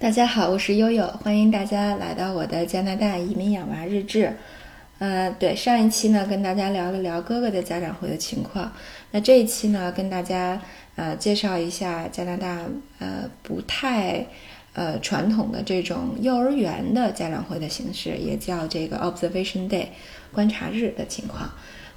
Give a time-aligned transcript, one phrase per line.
[0.00, 4.32] 大家好，我是悠悠，欢迎大家来到我的加拿大移民养娃日志。
[5.00, 8.72] 呃，对，上一期呢跟大家聊了聊哥哥的家长会的情况，
[9.10, 10.62] 那这一期呢跟大家
[10.94, 12.60] 呃介绍一下加拿大
[13.00, 14.24] 呃不太
[14.72, 19.86] 呃传统的这种幼儿园的家长会的形式，也叫这个 Observation Day
[20.30, 21.50] 观察日的情况。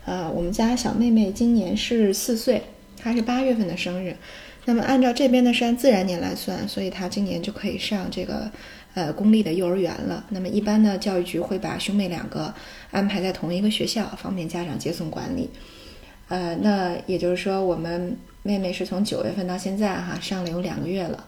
[0.05, 2.63] 呃，我们家小妹妹今年是四岁，
[2.97, 4.15] 她是八月份的生日。
[4.65, 8.49] 那么按照这边呢是按自然年来算，所以他今年就可以上这个
[8.93, 10.23] 呃公立的幼儿园了。
[10.29, 12.53] 那么一般呢，教育局会把兄妹两个
[12.91, 15.49] 安排在同一个学校，方便家长接送管理。
[16.27, 21.25] 呃，那也就是说，我们妹妹是从九月份到现在哈上了有两个月了。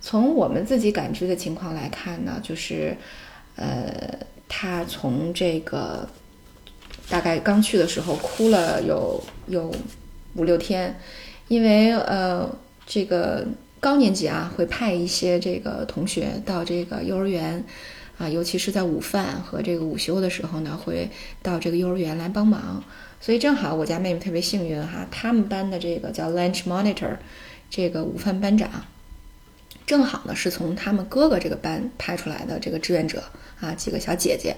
[0.00, 2.96] 从我们自己感知的情况来看呢，就是
[3.56, 3.92] 呃，
[4.48, 6.08] 她从这个
[7.10, 9.70] 大概刚去的时候哭了有有
[10.34, 10.98] 五六天，
[11.48, 12.48] 因为呃。
[12.92, 13.46] 这个
[13.78, 17.64] 高年级啊，会派一些这个同学到这个幼儿园，
[18.18, 21.08] 啊，尤其是在午饭和这个午休的时候呢，会
[21.40, 22.82] 到这个幼儿园来帮忙。
[23.20, 27.16] 所以正好我家妹妹特别幸运哈，他们班的这个叫 lunch monitor，
[27.70, 28.68] 这个午饭班长，
[29.86, 33.22] 正好呢是从他们哥哥这个班派出来的这个志愿者
[33.60, 34.56] 啊，几个小姐姐。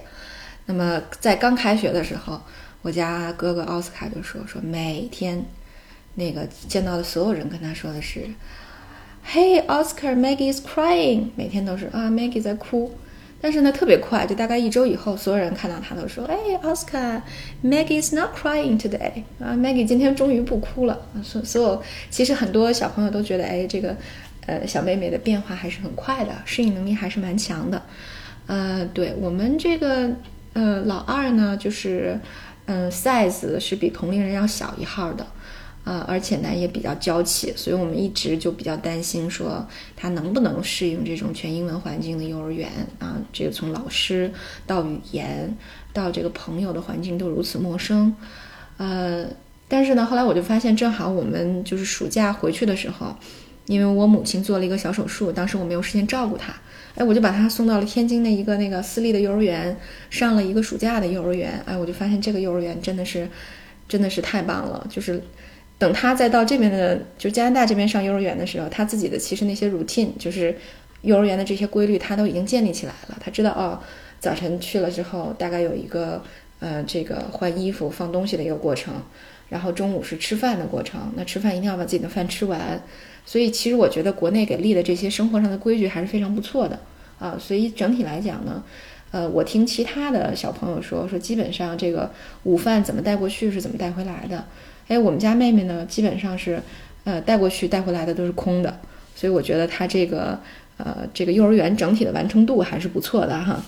[0.65, 2.41] 那么在刚开学的时候，
[2.81, 5.45] 我家哥哥奥斯卡就说说每天。
[6.15, 8.21] 那个见到的所有人跟他说的是
[9.31, 11.29] ，Hey Oscar，Maggie is crying。
[11.35, 12.93] 每天都是啊，Maggie 在哭。
[13.41, 19.23] 但是呢，特别快，就大概一周以后，所有人看到他都说，哎，Oscar，Maggie is not crying today。
[19.37, 20.97] 啊，Maggie 今天终于不哭了。
[21.21, 23.97] 所所有其实很多小朋友都觉得，哎，这个
[24.45, 27.81] 呃小妹妹的变化还是很快的，适应能力还是蛮强的。
[28.45, 30.09] 呃，对我们这个
[30.53, 32.17] 呃老二呢，就是
[32.67, 35.27] 嗯 size 是比同龄人要小一号的。
[35.83, 39.67] 啊，而且呢也比较娇气，所以我们一直就比较担心，说
[39.97, 43.17] 他能不能适应这种全英文环境的幼儿园啊？
[43.33, 44.31] 这个从老师
[44.65, 45.53] 到语言
[45.91, 48.15] 到这个朋友的环境都如此陌生，
[48.77, 49.27] 呃，
[49.67, 53.13] 但是呢，后来我就发现，正好我们就是暑假回去的时候，
[53.65, 56.53] 因为我母亲做了一个小手术，当时我没有时间照顾她，
[56.95, 59.77] 哎，我就把她送到了天津的一个那个私立的幼儿园，
[60.09, 63.27] 上了一个暑假的幼儿园，哎，我就发现这个幼儿园真的是，
[63.89, 65.21] 真的是太棒了，就是。
[65.83, 70.57] 等他再到这边的，就加拿大这边上幼儿园的时候，他自己的其实那些 routine，就是
[71.01, 73.17] 幼儿园的这些规律，他都已经建立起来了。
[73.19, 73.77] 他知道哦，
[74.17, 76.23] 早晨去了之后，大概有一个
[76.61, 78.93] 呃这个换衣服、放东西的一个过程，
[79.49, 81.11] 然后中午是吃饭的过程。
[81.17, 82.81] 那吃饭一定要把自己的饭吃完。
[83.25, 86.79] 所以其实我觉得国内给立的这些生活上的规矩还是非常不错的
[87.19, 87.35] 啊。
[87.37, 88.63] 所以整体来讲呢，
[89.11, 92.09] 呃，我听其他的小朋友说，说基本上这个
[92.43, 94.45] 午饭怎么带过去是怎么带回来的。
[94.87, 96.61] 哎，我们家妹妹呢，基本上是，
[97.05, 98.79] 呃，带过去带回来的都是空的，
[99.15, 100.39] 所以我觉得她这个，
[100.77, 103.63] 呃，这个幼儿园整体的完成度还是不错的哈。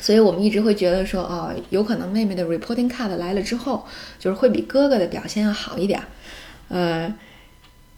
[0.00, 3.84] 所以我们一直会觉得说，哦，有可能妹妹的 reporting card 来了之后，
[4.18, 6.00] 就是会比哥哥的表现要好一点。
[6.68, 7.12] 呃，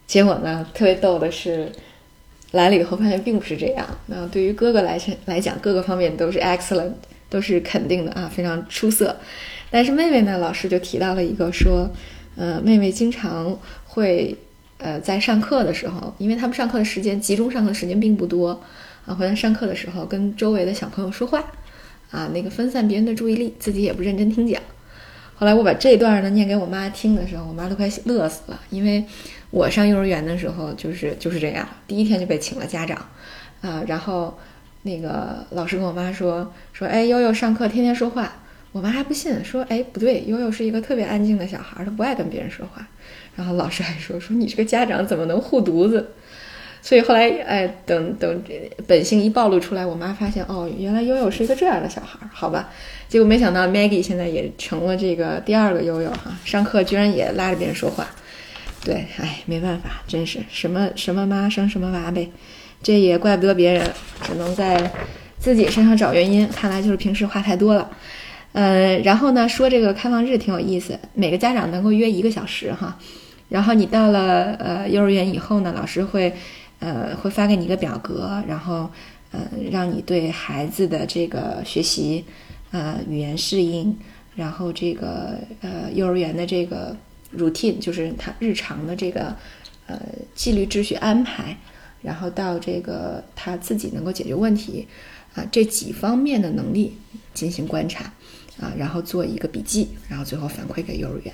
[0.05, 1.71] 结果呢，特别逗的是，
[2.51, 3.87] 来了以后发现并不是这样。
[4.07, 6.91] 那对于哥哥来来讲，各个方面都是 excellent，
[7.29, 9.15] 都是肯定的啊，非常出色。
[9.71, 11.89] 但是妹妹呢，老师就提到了一个说。
[12.35, 14.37] 呃，妹妹经常会，
[14.77, 18.61] 呃，在上课的时候，因为他们上课的时间集中上课的时间并不多，
[19.05, 21.43] 啊，回来上课的时候跟周围的小朋友说话，
[22.11, 24.61] 啊，那个分散别人的注意力，自己也不认真听讲。
[25.35, 29.05] 后来我把这段呢念给我妈听的时候，我妈都快乐死了，因为
[29.49, 32.97] 我上幼儿园的时候就是就是这样，第一天就被请了家长，
[33.61, 34.37] 啊，然后
[34.83, 38.33] 那个老师跟我妈说说，哎，悠悠上课天天说话。
[38.75, 42.85] 我妈还不信，说：“哎，不对，悠悠是一个特别安静的小孩，他不爱跟别人说话。”
[43.33, 46.11] 然后老师还说：“说你这个家长怎么能护犊子？”
[46.83, 48.43] 所以后来，哎，等等，
[48.85, 52.69] 本性一暴露出来，我妈发现，哦，原来悠悠是一个这样的小孩，好吧？
[53.07, 58.05] 结果没想到，Maggie 现在也成了这个第二个悠悠哈，上课居然也拉着别人说话。
[58.83, 62.29] 对，哎，没办法，真是什么什么妈生什么娃呗，
[62.83, 63.89] 这也怪不得别人，
[64.21, 64.91] 只能在
[65.39, 66.45] 自己身上找原因。
[66.49, 67.89] 看来就是平时话太多了。
[68.55, 72.97] 呃，然后呢，说这个开放日挺有意思，每个家长能够约一个小时哈，
[73.49, 76.33] 然后你到了呃幼儿园以后呢，老师会，
[76.79, 78.89] 呃会发给你一个表格，然后
[79.31, 82.23] 呃让你对孩子的这个学习，
[82.71, 83.93] 呃语言适应，
[84.37, 86.95] 然后这个呃幼儿园的这个
[87.37, 89.35] routine 就是他日常的这个
[89.85, 89.99] 呃
[90.33, 91.57] 纪律秩序安排，
[92.01, 94.87] 然后到这个他自己能够解决问题
[95.33, 96.95] 啊这几方面的能力
[97.33, 98.13] 进行观察。
[98.59, 101.33] 啊，然后做一个笔记，然后最后反馈给幼儿园。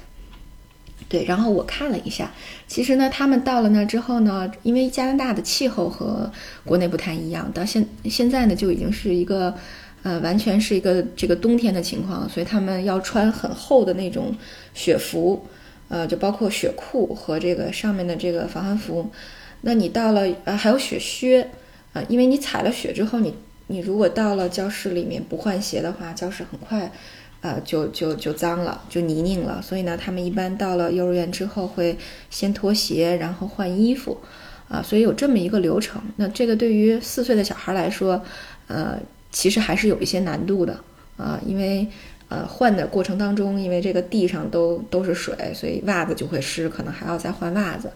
[1.09, 2.31] 对，然后我看了一下，
[2.67, 6.31] 其实呢，他们到了那之后呢，因为加拿大的气候和
[6.63, 9.53] 国内不太一样，到现现在呢就已经是一个，
[10.03, 14.33] 呃，完全是一个这个冬天的情况，所以他们要穿很厚的那种
[14.73, 15.45] 雪服，
[15.89, 19.11] 呃，就包括雪裤和这个上面的这个防寒服。
[19.61, 21.49] 那你到了，呃，还有雪靴，
[21.93, 23.33] 啊，因为你踩了雪之后，你
[23.71, 26.91] 你如果到了教室里面不换鞋的话，教室很快。
[27.43, 29.59] 呃，就就就脏了，就泥泞了。
[29.63, 31.97] 所以呢，他们一般到了幼儿园之后会
[32.29, 34.15] 先脱鞋，然后换衣服，
[34.69, 35.99] 啊，所以有这么一个流程。
[36.17, 38.21] 那这个对于四岁的小孩来说，
[38.67, 38.95] 呃，
[39.31, 40.79] 其实还是有一些难度的
[41.17, 41.87] 啊，因为
[42.29, 47.91] 呃换的过程当中，因为这个地上都都是水，所以袜子就会湿，可能还要再换袜子，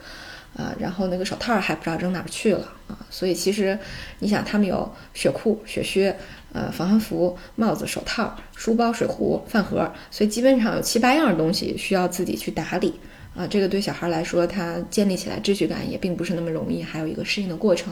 [0.55, 2.97] 啊，然后那个手套还不知道扔哪儿去了啊。
[3.09, 3.77] 所以其实
[4.19, 6.17] 你想，他们有雪裤、雪靴。
[6.55, 12.97] 呃，防寒服、帽子、手套、书包、水壶、饭盒，所以基本上有七八样东西需要自己去打理
[13.35, 13.45] 啊。
[13.45, 17.91] 这个对小孩来说，他建立起来秩序感也并不是那么容易，还有一个适应的过程。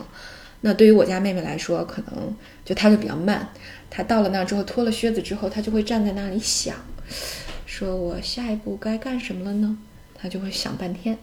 [0.62, 2.34] 那对于我家妹妹来说，可能
[2.64, 3.50] 就她就比较慢。
[3.90, 6.74] 她到了那儿之后，脱了靴子之后，她就会站在那里想，
[7.66, 9.78] 说我下一步该干什么了呢？
[10.16, 11.18] 她就会想半天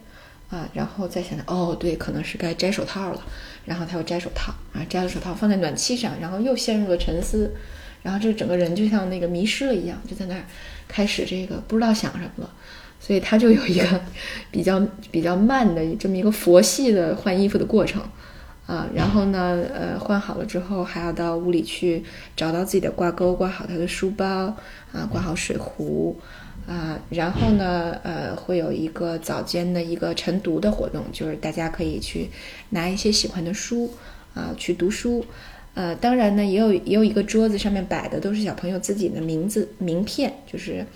[0.51, 3.23] 啊，然后再想想，哦，对，可能是该摘手套了。
[3.67, 7.55] 然后他又摘手套啊，摘了手套放在暖气上，然后又陷入了沉思，
[8.03, 10.43] 然后这整个人就像那个迷失了一样，就在那儿
[10.89, 12.51] 开始这个不知道想什么了，
[12.99, 14.01] 所以他就有一个
[14.51, 14.81] 比较
[15.13, 18.03] 比较慢的这么一个佛系的换衣服的过程
[18.67, 22.03] 啊，然后呢，呃，换好了之后还要到屋里去
[22.35, 24.27] 找到自己的挂钩，挂好他的书包
[24.93, 26.19] 啊，挂好水壶。
[26.71, 32.31] 啊，然后呢，呃，会有一个早间的一个晨读的活动，就是大家可以去
[32.69, 33.91] 拿一些喜欢的书
[34.35, 35.27] 啊去读书，
[35.75, 40.87] 呃，当然呢，也有也有一个桌子上面摆的都是小朋友自己的名字名片，就是，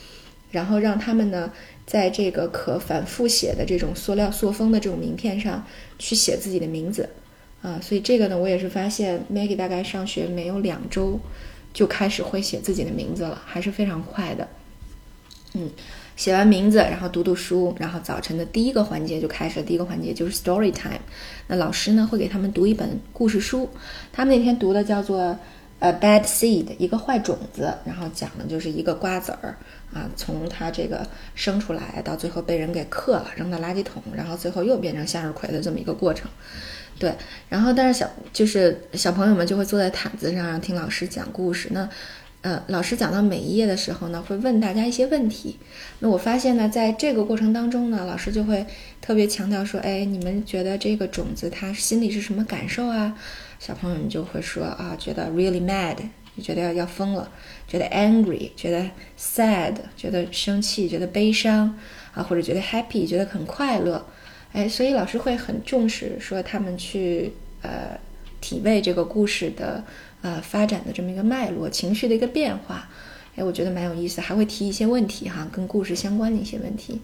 [0.53, 1.50] 然后让他们呢
[1.85, 5.67] 在这个可反复写的这种塑料塑封的这种名片上
[5.99, 7.09] 去写自己的名字，
[7.62, 11.19] 啊，所以这个呢，我也是发现 Maggie 大概上学没有两周
[11.73, 14.47] 就开始会写自己的名字了，还是非常快的。
[15.56, 15.71] 嗯，
[16.17, 19.65] 写完名字，然后读读书，然后早晨的第一个环节就开始了。
[19.67, 21.01] 第一个环节就是 story time。
[21.47, 23.71] 那老师呢会给他们读一本故事书，
[24.12, 25.39] 他们那天读的叫做
[25.79, 29.56] 呃 bad seed，一个坏种子，然后讲的就是一个瓜子儿
[29.93, 31.06] 啊，从它这个
[31.37, 36.29] 生出来到最后被人给嗑了，扔到垃圾桶，然后最后又变成向日葵的这么一个过程。
[36.99, 37.12] 对，
[37.49, 41.69] 然后但是小就是小朋友们就会坐在毯子上，让听老师讲故事。
[41.73, 41.89] 那
[42.44, 45.56] 呃，老师讲到每一页的时候呢，会问大家一些问题。
[46.00, 48.67] 那我发现呢，在这个过程当中呢，老师就会
[49.00, 53.19] 特别强调说：“哎，你们觉得这个种子它心里是什么感受啊？”
[53.58, 55.96] 小朋友们就会说：“啊，觉得 really mad，
[56.37, 57.26] 就觉得要要疯了；
[57.67, 61.75] 觉得 angry，觉得 sad，觉得生气，觉得悲伤
[62.12, 64.06] 啊，或者觉得 happy，觉得很快乐。”
[64.52, 67.32] 哎，所以老师会很重视说他们去
[67.62, 67.99] 呃
[68.43, 69.82] 体味这个故事的。
[70.25, 72.88] 呃，发展的这么一个脉络，情绪的一个变化，
[73.37, 76.99] 哎，我觉得蛮有意思，还会提一些问题哈，跟故事相关的一些问题，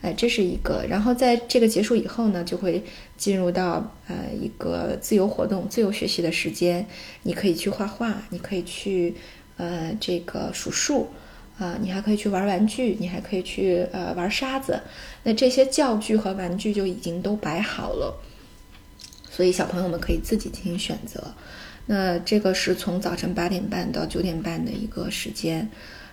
[0.00, 0.82] 哎，这是一个。
[0.88, 2.82] 然后在这个结束以后呢，就会
[3.18, 6.86] 进入到呃一个自由活动、自由学习的时间，
[7.24, 9.14] 你可以去画画，你可以去
[9.58, 11.10] 呃这个数数
[11.58, 14.80] 啊，你还可以去玩玩具，你还可以去呃玩沙子。
[15.24, 18.18] 那这些教具和玩具就已经都摆好了，
[19.30, 21.34] 所以小朋友们可以自己进行选择。
[21.86, 25.68] 那这个是从早晨八点半到九点半的一个时间，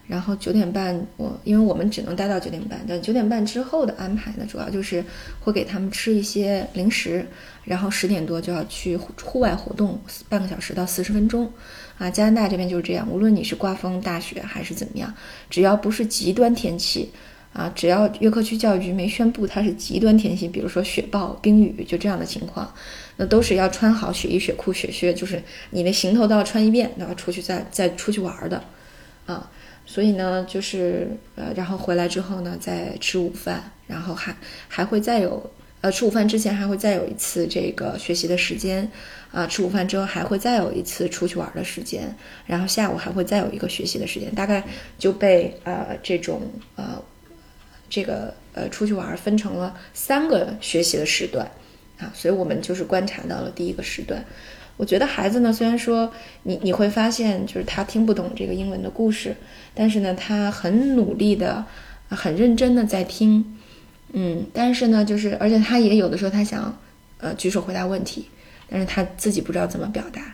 [0.07, 5.03] 然后九点半我因为我们只能待到九点半，但九点半之后的安排呢，主要就是
[5.39, 7.25] 会给他们吃一些零食，
[7.63, 11.51] 然后十点多就要去户外活动半个小时到四十分钟，
[11.97, 15.13] 啊，加拿大这边就是这样，无论你是刮风大雪还是怎么样，
[15.49, 17.11] 只要不是极端天气。
[17.51, 22.71] 啊，只要约克区教育局没宣布它是极端天气，比如说雪暴、冰雨，就这样的情况，
[23.17, 25.41] 那都是要穿好雪衣、雪裤、雪靴，就是
[25.71, 28.63] 你的行头都要穿一遍，都要出去再再出去玩的，
[29.25, 29.49] 啊，
[29.83, 34.33] 所以呢，就是呃，然后回来之后呢，再吃午饭，然后还
[34.67, 35.51] 还会再有，
[35.81, 38.89] 呃，吃午饭之前还会再有一次这个学习的时间，
[39.31, 42.15] 啊，吃午饭之后还会再有一次出去玩的时间，
[42.45, 44.63] 然后下午还会再有一个学习的时间，大概
[44.99, 46.43] 就被呃这种
[46.75, 47.03] 呃。
[47.89, 51.49] 这个呃，出去玩分成了三个学习的时段，
[51.97, 54.23] 啊，所以我们就是观察到了第一个时段。
[54.77, 56.09] 我觉得孩子呢，虽然说
[56.43, 59.35] 你你会发现就是他听不懂这个英文的故事，
[59.73, 61.65] 但是呢，他很努力的、
[62.07, 63.57] 很认真的在听，
[64.13, 66.79] 嗯，但是呢，就是而且他也有的时候他想
[67.17, 68.29] 呃举手回答问题，
[68.69, 70.33] 但是他自己不知道怎么表达，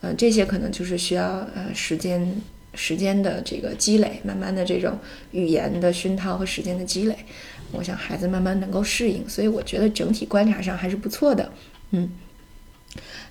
[0.00, 2.34] 呃，这些可能就是需要呃时间
[2.74, 4.98] 时间的这个积累，慢慢的这种
[5.30, 7.16] 语言的熏陶和时间的积累，
[7.72, 11.50] 我想孩子慢慢能够适应，所以我觉得整体观察上还是不错的，
[11.90, 12.10] 嗯。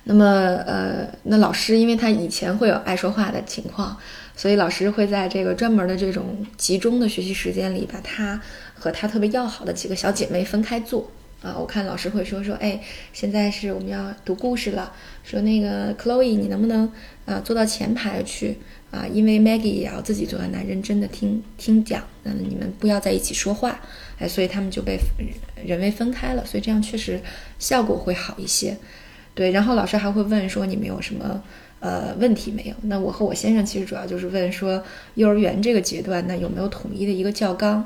[0.04, 0.24] 那么，
[0.66, 3.96] 呃，那老师因为他以前会有爱说话的情况，
[4.36, 8.40] 所以老师会在这个专门的这种集中的学习时间里，把他
[8.74, 11.08] 和他特别要好的几个小姐妹分开做。
[11.42, 12.80] 啊，我看老师会说说，哎，
[13.12, 14.92] 现在是我们要读故事了，
[15.24, 16.90] 说那个 Chloe，你能不能
[17.26, 18.58] 啊坐到前排去
[18.92, 19.04] 啊？
[19.12, 23.80] 因为 Maggie 也要自己坐在那认真的听听讲，那你们不要在一起说话，
[24.20, 24.96] 哎，所以他们就被
[25.66, 27.20] 人为分开了，所以这样确实
[27.58, 28.76] 效果会好一些。
[29.34, 31.42] 对，然后老师还会问说你们有什么
[31.80, 32.74] 呃问题没有？
[32.82, 34.80] 那我和我先生其实主要就是问说
[35.14, 37.84] 幼儿园这个阶段，那有没有统一的一个教纲？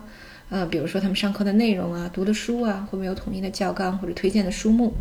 [0.48, 4.92] 啊，比如说他们上课的内容啊，读的书啊，会没有统一的教纲或者推荐的书目？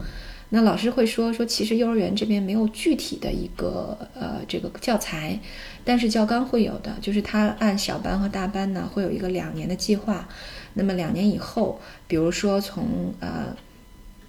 [0.49, 5.39] 那老师会说说，其实幼儿园这边没有具体的一个呃这个教材，
[5.83, 10.27] 但是教纲会有的，就是他按小班和大班呢会有一个两年的计划。
[10.75, 13.55] 那么两年以后，比如说从呃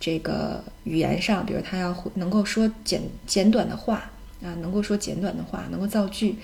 [0.00, 4.10] 这个语言上，比如他要能够说简简短的话
[4.42, 6.36] 啊，能够说简短的话，能够造句。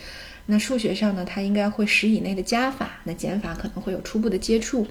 [0.47, 4.87] 那数学上呢，它应该会十以内的加法，那减法可能会有初步的接触。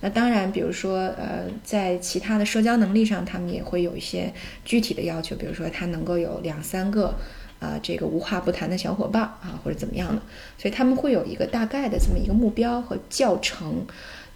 [0.00, 4.32] 那当然，比如说，呃，在其他的社交能力上，他们也会有一些
[4.64, 7.14] 具体的要求，比如说他能够有两三个，
[7.60, 10.20] 啊，这个无话不谈的小伙伴啊，或者怎么样的。
[10.58, 13.86] 所以他们会有一个大概的这么一个目标和教程，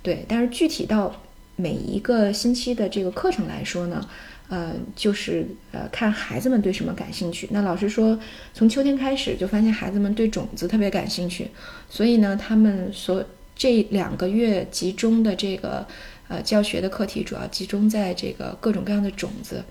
[0.03, 0.25] 对。
[0.29, 1.21] 但是具体到
[1.57, 4.09] 每一个星期的这个课程来说呢？
[4.50, 7.49] 呃，就是呃，看孩子们对什么感兴趣。
[7.52, 8.19] 那老师说，
[8.52, 11.49] 从秋天开始就发现孩子们对种子特别感兴趣，
[11.88, 15.87] 所以呢，他们所这两个月集中的这个
[16.26, 19.62] 呃教学的课题，主要集中在这个各种各样的种子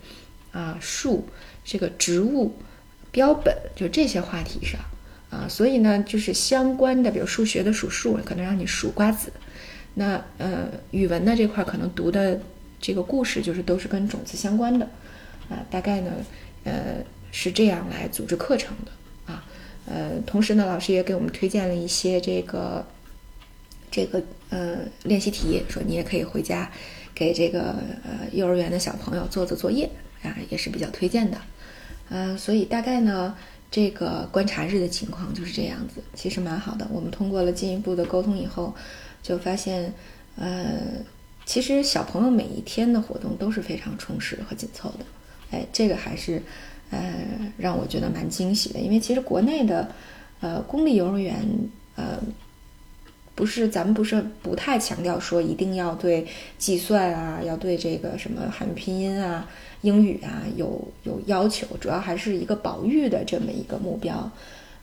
[0.53, 1.27] 啊、树、
[1.65, 2.55] 这个植物、
[3.11, 4.79] 标本，就这些话题上
[5.29, 5.45] 啊。
[5.49, 9.29] 所以呢，就是相关的，比如数学的数数，可能让你数瓜子；
[9.95, 12.39] 那呃，语文的这块可能读的。
[12.81, 14.85] 这个故事就是都是跟种子相关的，
[15.49, 16.11] 啊，大概呢，
[16.63, 19.43] 呃，是这样来组织课程的，啊，
[19.85, 22.85] 呃，同时呢，老师也给我们推荐了一些这个，
[23.91, 26.71] 这个呃练习题，说你也可以回家
[27.13, 29.89] 给这个呃幼儿园的小朋友做做作业，
[30.23, 31.37] 啊，也是比较推荐的，
[32.09, 33.35] 呃，所以大概呢，
[33.69, 36.87] 这个观察日的情况就是这样子，其实蛮好的。
[36.91, 38.73] 我们通过了进一步的沟通以后，
[39.21, 39.93] 就发现，
[40.37, 41.03] 呃。
[41.49, 44.97] 其实小朋友每一天的活动都是非常充实和紧凑的，
[45.49, 46.39] 哎，这个还是，
[46.91, 47.25] 呃，
[47.57, 48.79] 让我觉得蛮惊喜的。
[48.79, 49.89] 因为其实国内的，
[50.41, 51.43] 呃，公立幼儿园，
[51.95, 52.19] 呃，
[53.33, 56.27] 不是咱们不是不太强调说一定要对
[56.59, 59.49] 计算啊，要对这个什么汉语拼音啊、
[59.81, 64.31] 英语啊有有要求，主要还是一个保育的这么一个目标。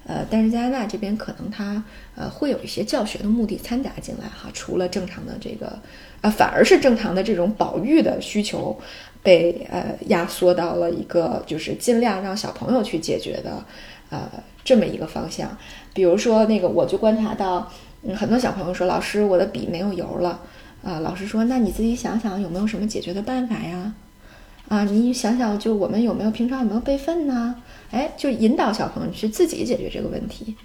[0.07, 1.83] 呃，但是加拿大这边可能它
[2.15, 5.79] 呃会有一些教学的目的掺杂进来哈，除了正常的这个，
[6.21, 8.79] 呃，反而是正常的这种保育的需求
[9.23, 13.65] 被呃压缩到了一个就是尽量让小朋友去解决的
[14.11, 14.31] 呃
[14.65, 15.57] 这么一个方向。
[15.93, 17.73] 比如说那个，我就观察到，
[18.03, 20.41] 嗯，很多小朋友说，老师，我的笔没有油了
[20.85, 21.01] 啊。
[21.01, 23.93] 老师说，那你自己想想有没有什么解决的办法呀？
[24.69, 27.63] 啊，你想想，就我们有没有平常有没有备份呢？
[27.93, 30.57] 哎，就引导小朋友去自己解决这个问题，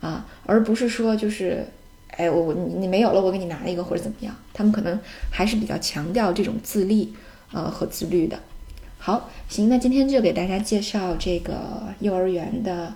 [0.00, 1.66] 啊，而不是说就是，
[2.10, 4.32] 哎，我我你你没有了，我给你拿一个或者怎么样？
[4.52, 4.96] 他们可能
[5.32, 7.12] 还是比较强调这种自立，
[7.52, 8.38] 呃和自律的。
[8.96, 12.94] 好，行，那今天就给大家介绍这个幼儿园的，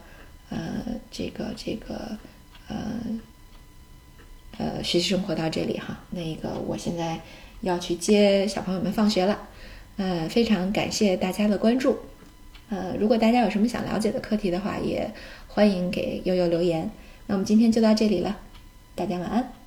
[0.49, 0.59] 呃，
[1.11, 2.17] 这个这个，
[2.69, 2.77] 呃，
[4.59, 5.99] 呃，学习生活到这里哈。
[6.11, 7.21] 那个，我现在
[7.63, 9.37] 要去接小朋友们放学了。
[10.03, 11.97] 呃，非常感谢大家的关注。
[12.71, 15.09] 呃，如果大家有什么想了解的课题的话，也
[15.47, 16.91] 欢迎给悠悠留言。
[17.29, 18.37] 那我们今天就到这里了，
[18.97, 19.62] 大家晚安。